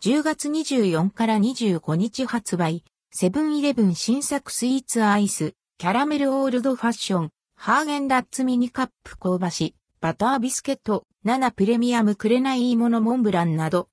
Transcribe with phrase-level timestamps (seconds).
[0.00, 13.88] 10月24から25日発売、セブンイレブン新作スイーツアイス、キャラメルオールドファッション、ハーゲンダッツミニカップ香ばし、バタービスケット、7プレミアムくれないものモンブランなど。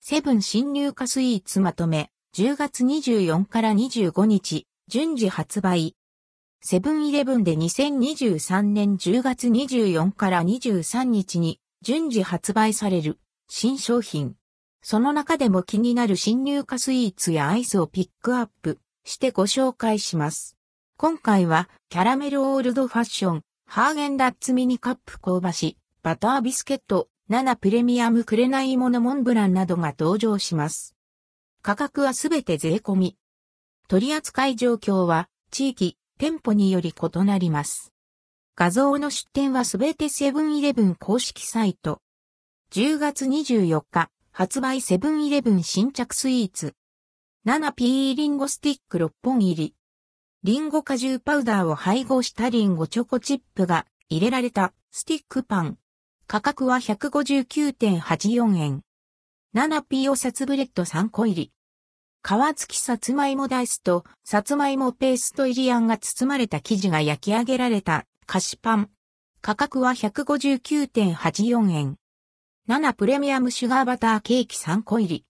[0.00, 5.94] セブン新入荷スイーツまとめ、10月24から25日、順次発売。
[6.62, 14.36] セブンイレブンで2023年10月24から23日に順次発売される新商品。
[14.82, 20.58] その中でも気になる新入荷スイーツやアイスをピックアップしてご紹介します。
[20.98, 30.94] 今回はキャラメルオールドファッション、ハーゲンダッツミニカップ香ばし、バタービスケット、7プレミアムくれないものモンブランなどが登場します。
[31.62, 33.16] 価格はすべて税込み。
[33.88, 37.94] 取扱い状況は地域、店舗により異なります。
[38.60, 42.02] 画像の出典はすべてセブンイレブン公式サイト。
[42.72, 46.74] 10月24日、発売セブンイレブン新着スイーツ。
[47.46, 49.74] 7P リンゴスティック6本入り。
[50.42, 55.78] リンゴ果汁パウダーを配合したリンゴチョコチップが入れられたスティックパン。
[56.26, 58.82] 価格は159.84円。
[59.54, 61.52] 7P おさつブレッド3個入り。
[62.22, 68.90] 皮付きさつまいもダイスとさつまいもペースト入りあんが包まれた生地が焼き上げられた菓子パン。
[69.40, 71.96] 価格は159.84円。
[72.68, 75.24] 7プレミアムシュガーバターケーキ3個入り。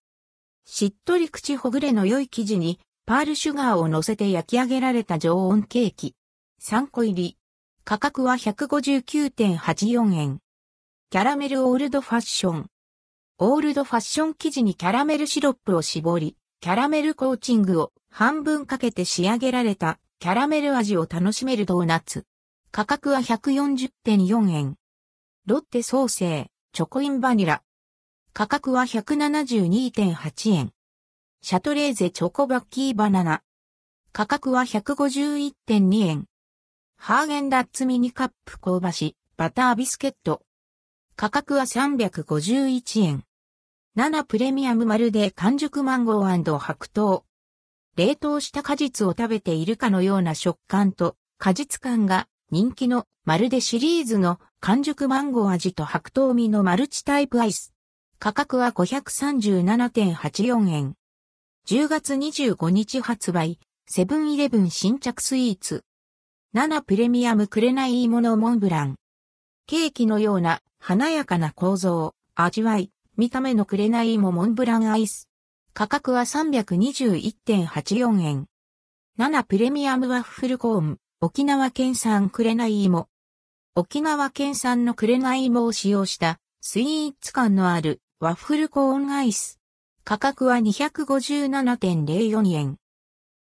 [0.66, 6.14] しっとり口ほぐれの良い生地にパールシュガーを乗せて焼き上げられた常温ケーキ。
[6.60, 7.38] 3個入り。
[7.84, 10.40] 価格は159.84円。
[11.08, 12.66] キャラメルオールドファッション。
[13.38, 22.26] オールドファッション生地にキャラメルシロップを絞り、キャラメルコーチングを半分かけて仕上げられたキャラメル味を楽しめるドーナツ。
[22.72, 24.76] 価格は140.4円。
[25.44, 27.64] ロッテソーセー、チョコインバニラ。
[28.32, 30.70] 価格は172.8円。
[31.42, 33.42] シャトレーゼチョコバッキーバナナ。
[34.12, 36.26] 価格は151.2円。
[36.96, 40.42] ハーゲンダッツミニカップ香ばし、バタービスケット。
[41.16, 43.24] 価格は351円。
[43.96, 47.24] 7プレミアムまるで完熟マンゴー白桃。
[47.96, 57.72] 冷凍した果実を食べているかのような食感と果実感が人気のまるでシリーズの完熟マンゴー味と白桃味のマルチタイプアイス。
[58.18, 60.94] 価格は537.84円。
[61.68, 65.84] 10月25日発売、セブンイレブン新着スイーツ。
[66.54, 68.96] 7プレミアムくれないものモンブラン。
[69.68, 75.28] ケーキのような華やかな構造、味わい、見た目のくれないもモンブランアイス。
[75.72, 78.46] 価格は321.84円。
[79.20, 80.98] 7プレミアムワッフルコーン。
[81.22, 83.06] 沖縄県産くれない芋。
[83.74, 89.60] 沖縄県産のくれない芋を使用したスイーツ感のあるワッフルコーンアイス。
[90.02, 92.78] 価格は257.04円。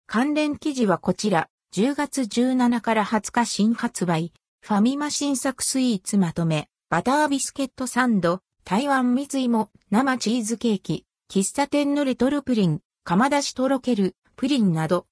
[0.08, 15.08] 関連記事はこちら、10月17から20日新発売、ファミマ新作スイーツまとめ、バタービスケットサンド、台湾水芋、生チーズケーキ、喫茶店のレトルプリン、釜出しとろける、プリンなど。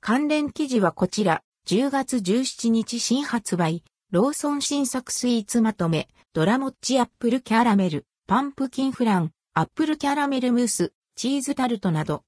[0.00, 12.20] 関連記事はこちら、10月17日新発売、ローソン新作スイーツまとめ、ドラモッチアップルキャラメル、パンプキンフラン、アップルキャラメルムース、チーズタルトなど。